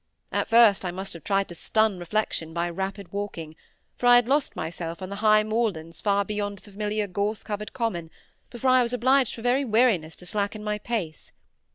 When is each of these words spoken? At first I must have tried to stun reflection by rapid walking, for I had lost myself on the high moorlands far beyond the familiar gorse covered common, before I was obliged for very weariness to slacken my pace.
At 0.31 0.47
first 0.47 0.83
I 0.83 0.89
must 0.89 1.13
have 1.13 1.23
tried 1.23 1.47
to 1.49 1.53
stun 1.53 1.99
reflection 1.99 2.55
by 2.55 2.71
rapid 2.71 3.13
walking, 3.13 3.55
for 3.99 4.07
I 4.07 4.15
had 4.15 4.27
lost 4.27 4.55
myself 4.55 4.99
on 4.99 5.09
the 5.09 5.17
high 5.17 5.43
moorlands 5.43 6.01
far 6.01 6.25
beyond 6.25 6.57
the 6.57 6.71
familiar 6.71 7.05
gorse 7.05 7.43
covered 7.43 7.71
common, 7.73 8.09
before 8.49 8.71
I 8.71 8.81
was 8.81 8.93
obliged 8.93 9.35
for 9.35 9.43
very 9.43 9.63
weariness 9.63 10.15
to 10.15 10.25
slacken 10.25 10.63
my 10.63 10.79
pace. 10.79 11.31